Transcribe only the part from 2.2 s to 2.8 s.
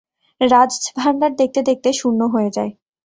হয়ে যায়।